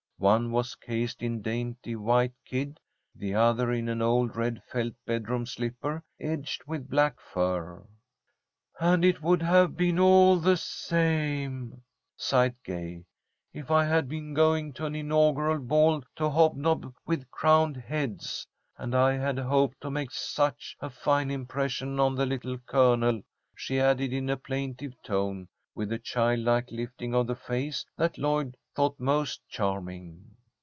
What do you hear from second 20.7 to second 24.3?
a fine impression on the Little Colonel," she added, in